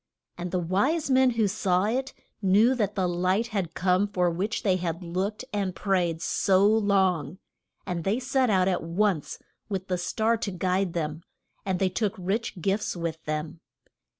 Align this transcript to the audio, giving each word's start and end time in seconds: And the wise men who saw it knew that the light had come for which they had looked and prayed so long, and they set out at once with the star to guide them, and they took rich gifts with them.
And 0.35 0.49
the 0.49 0.57
wise 0.57 1.11
men 1.11 1.29
who 1.29 1.47
saw 1.47 1.83
it 1.83 2.11
knew 2.41 2.73
that 2.73 2.95
the 2.95 3.07
light 3.07 3.49
had 3.49 3.75
come 3.75 4.07
for 4.07 4.31
which 4.31 4.63
they 4.63 4.77
had 4.77 5.03
looked 5.03 5.45
and 5.53 5.75
prayed 5.75 6.23
so 6.23 6.65
long, 6.65 7.37
and 7.85 8.03
they 8.03 8.19
set 8.19 8.49
out 8.49 8.67
at 8.67 8.81
once 8.81 9.37
with 9.69 9.89
the 9.89 9.99
star 9.99 10.37
to 10.37 10.49
guide 10.49 10.93
them, 10.93 11.21
and 11.67 11.77
they 11.77 11.89
took 11.89 12.15
rich 12.17 12.59
gifts 12.59 12.95
with 12.97 13.23
them. 13.25 13.59